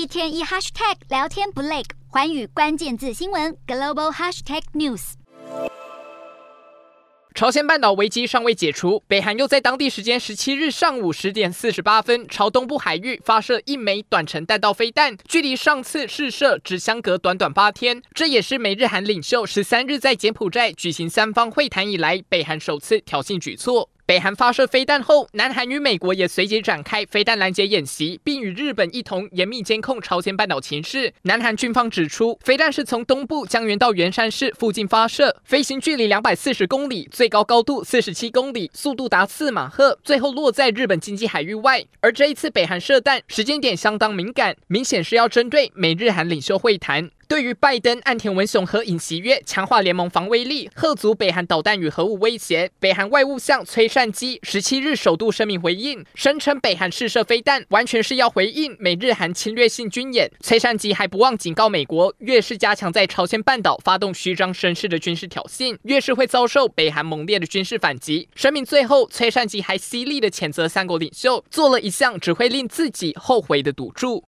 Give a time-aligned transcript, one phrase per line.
[0.00, 5.12] 一天一 hashtag 聊天不累，环宇关键字新闻 global hashtag news。
[7.34, 18.02] 朝鲜半岛危机尚未解除，北韩又在当地时间十七日上午十点四十八分朝东部海域发射一枚短程弹道飞弹，距离上次试射只相隔短短八天。
[18.14, 23.90] 这也是美日韩领袖十三日在柬埔寨举行三方会谈以来，北韩首次挑衅举措。
[24.10, 31.14] 北韩发射飞弹后，南韩与美国也随即展开飞弹拦截演习，并与日本一同严密监控朝鲜半岛情势。
[31.22, 41.84] 南韩军方指出，飞弹是从东部江原道元山市附近发射，飞行距离两百四十公里，最高高度四十七公里，速度达四马赫，最后落在日本经济海域外。
[42.00, 47.12] 而这一次北韩射弹时间点相当敏感，明显是要针对美日韩领袖会谈。
[47.30, 60.28] 对于拜登、岸田文雄和尹锡悦，强化联盟防卫力，吓阻北韩导弹与核武威胁，北韩外务相崔善基十七日首度声明回应，声称北韩试射飞弹完全是要回应美日韩侵略性军演。
[60.40, 68.28] 崔善基还不忘警告美国，越是加强在朝鲜半岛发动虚张声势的军事挑衅，越是会遭受北韩猛烈的军事反击。
[68.34, 74.18] 声明最后，崔善基还犀利地谴责三国领袖做了一项只会令自己后悔的赌注。